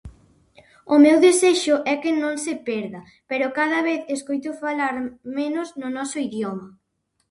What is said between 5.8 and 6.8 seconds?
noso idioma.